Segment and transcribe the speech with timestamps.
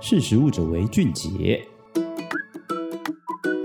[0.00, 1.66] 识食物者为俊杰。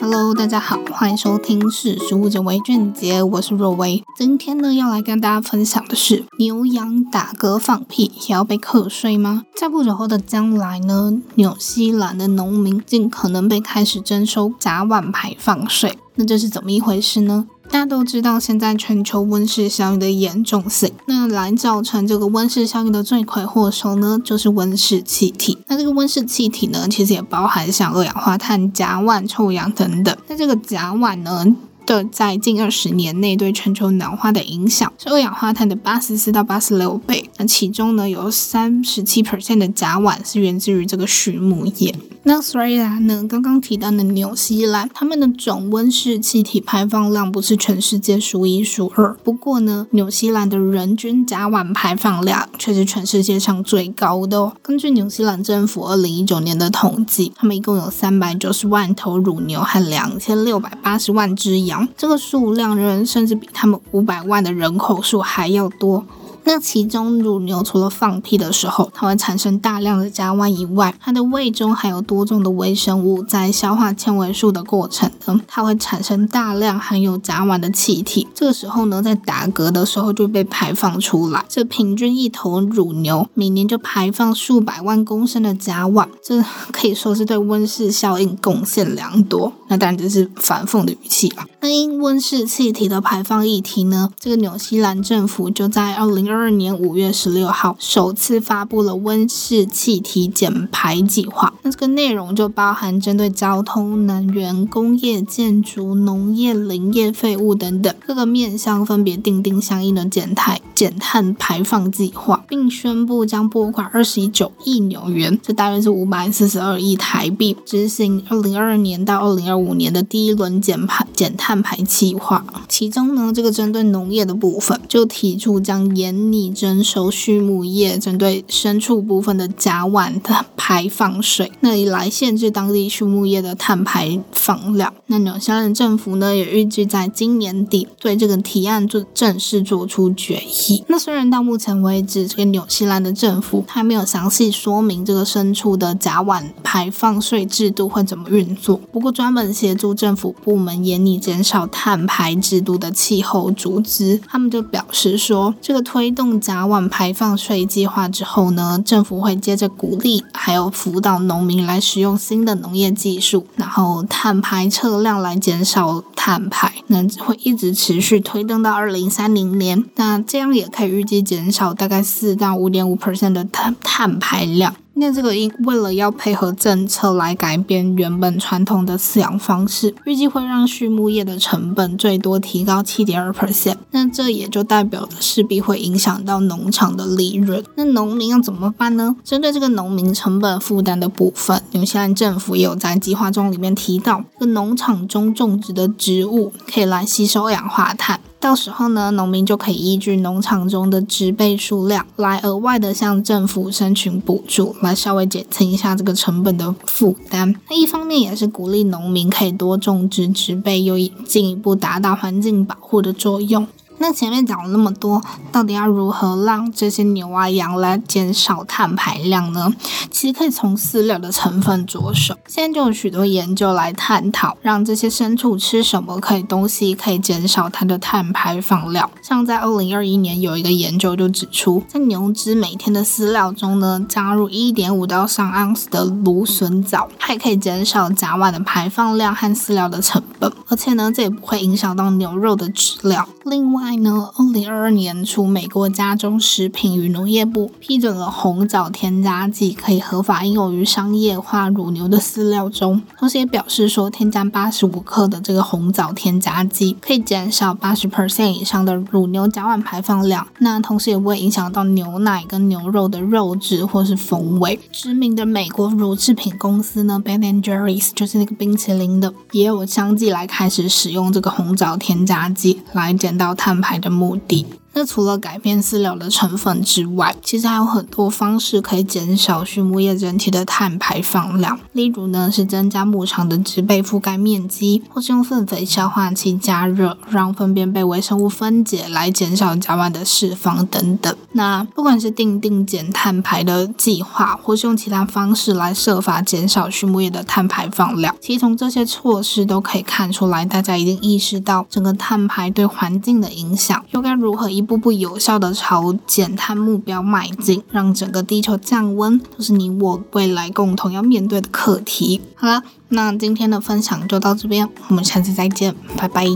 [0.00, 4.04] Hello，大家好，欢迎收听《识食物者为俊杰》，我是若薇。
[4.16, 9.42] 今天呢，要来跟大家分享的是：牛羊打嗝放屁也要被课税吗？
[9.56, 15.98] 在不久后的将来呢，纽西兰的农民尽可能被开始征收甲烷排放税。
[16.14, 17.48] 那这是怎么一回事呢？
[17.72, 25.56] 大家都知道，现在全球温室效应的严重性，那来造成这个温室效应的罪魁祸首呢，就是温室气体。
[25.68, 30.14] 那这个温室气体呢，其实也包含像二氧化碳、甲烷、臭氧等等。
[30.26, 31.46] 那这个甲烷呢，
[31.86, 37.30] 的在近二十年内对全球暖化的影响是二氧化碳的八十四到八十六倍。
[37.38, 41.94] 那其中呢，有三十七 percent 的甲烷是源自于这个畜牧业。
[42.32, 54.52] 那虽然呢，刚刚提到的纽西兰，他们的总温室气体排放量不是全世界数一数二，不过呢，纽西兰的人均甲烷排放量却是全世界上最高的哦。
[54.62, 61.88] 根据纽西兰政府二零一九年的统计，他们一共有三百九十万头乳牛和两千六百八十万只羊。
[61.96, 66.06] 这个数量人甚至比他们五百万的人口数还要多。
[66.44, 78.26] 那其中乳牛除了放屁的时候，它会产生大量的甲烷以外，它的胃中还有多种的微生物在消化纤维素的过程呢，它会产生大量含有甲烷的气体。
[78.34, 81.44] 这个时候呢，在打嗝的时候就被排放出来。
[81.48, 89.52] 这平均一头乳牛每年就排放数百万公升的甲烷，这可以说是对温室效应贡献良多。
[89.68, 91.44] 那当然这是反讽的语气了。
[91.60, 101.54] 那因温室气体的排放议题呢，这个纽西兰政府就在二零二二年五月十六号首次发布了温室气体减排计划。
[101.70, 121.60] 这个内容就包含针对交通、能源、工业、建筑、农业、林业废物等等各个面向，分别订定相应的减碳减碳排放计划，并宣布将拨款二十九亿纽元，这大约是五百四十二亿台币，执行二零二二年到二零二五年的第一轮减排减碳。
[121.62, 134.92] 排计划，其中呢，这个针对农业的部分，就提出将严厉征收畜牧业针对牲畜部分的甲烷的排放税，那以来限制当地畜牧业的碳排放量。
[135.06, 140.84] 那纽西兰政府呢，也预计在今年底对这个提案做正式做出决议。
[140.88, 174.76] 那虽然到目前为止，这个纽西兰的政府还没有详细说明这个牲畜的甲烷排放税制度会怎么运作，不过专门协助政府部门严厉减少碳排制度的气候组织，他们就表示说，这个推动甲烷排放税计划之后呢，政府会接着鼓励还有辅导农农民来使用新的农业技术，然后碳排测量来减少碳排，那会一直持续推动到二零三零年，那这样也可以预计减少大概四到五点五 percent 的碳碳排量。
[175.00, 183.76] 那这个因为了要配合政策来改变原本传统的饲养方式，预计会让畜牧业的成本最多提高七点二 percent。
[183.92, 187.64] 那这也就代表着势必会影响到农场的利润。
[187.76, 189.16] 那农民要怎么办呢？
[189.24, 198.20] 针对这个农民成本负担的部分，纽西兰政府也有在计划中里面提到，这个农场中种植的植物可以来吸收二氧化碳。
[198.40, 207.54] 到时候呢，农民就可以依据农场中的植被数量来额外的向政府申请补助，来稍微减轻一下这个成本的负担。
[207.68, 210.96] 那一方面也是鼓励农民可以多种植植被，又
[211.26, 213.68] 进一步达到环境保护的作用。
[214.02, 215.22] 那前面讲了那么多，
[215.52, 219.70] 到底要如何让这些牛啊羊来减少碳排量呢？
[220.10, 222.34] 其实可以从饲料的成分着手。
[222.48, 229.08] 现在就有许多研究来探讨，让这些牲畜吃什么可以东西可以减少它的碳排放量。
[229.22, 243.28] 像在二零二一年有一个研究就指出，在牛只每天的饲料中呢，加入一点五到三盎司的芦笋藻，还可以减少甲烷的排放量和饲料的成本，而且呢，这也不会影响到牛肉的质量。
[243.44, 260.46] 另外呢，二零二二年初，美国加州食品与农业部批准了红枣添加剂可以合法应用于商业化乳牛的饲料中，同时也表示说，添加八十五克的这个红枣添加剂可以减少八十 percent 以上的乳牛甲烷排放量。
[260.58, 264.78] 那同时也不会影响到牛奶跟牛肉的肉质或是风味。
[264.92, 274.66] 知名的美国乳制品公司呢，Ben and Jerry's 就是那个冰淇淋的，也有相继来开始使用这个红枣添加剂来减到碳排的目的。
[274.92, 281.78] 那除了改变饲料的成分之外，其实还有很多方式可以减少畜牧业整体的碳排放量。
[281.92, 291.34] 例如呢，是增加牧场的植被覆盖面积，或是用粪肥消化器加热，让粪便被微生物分解，来减少甲烷的释放等等。
[291.52, 312.40] 那不管是定定减碳排的计划，或是用其他方式来设法减少畜牧业的碳排放量，其实从这些措施都可以看出来，大家一定意识到整个碳排对环境的影响，又该如何一步步有效的朝减碳目标迈进，让整个地球降温，都是你我未来共同要面对的课题。
[312.54, 316.46] 好了，那今天的分享就到这边，我们下次再见，拜拜。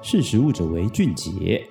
[0.00, 1.62] 识食物者为俊杰。